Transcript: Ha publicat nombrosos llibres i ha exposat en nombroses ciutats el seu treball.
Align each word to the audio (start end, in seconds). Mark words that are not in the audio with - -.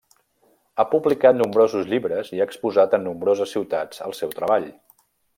Ha 0.77 0.85
publicat 0.93 1.35
nombrosos 1.41 1.85
llibres 1.91 2.31
i 2.37 2.41
ha 2.43 2.47
exposat 2.51 2.95
en 2.99 3.05
nombroses 3.11 3.53
ciutats 3.57 4.01
el 4.07 4.17
seu 4.21 4.33
treball. 4.41 4.67